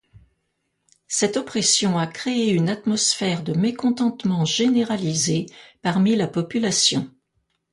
Cette 1.07 1.37
oppression 1.37 1.99
a 1.99 2.07
créé 2.07 2.49
une 2.53 2.69
atmosphère 2.69 3.43
de 3.43 3.53
mécontentement 3.53 4.45
généralisé 4.45 5.45
parmi 5.83 6.15
la 6.15 6.27
population. 6.27 7.07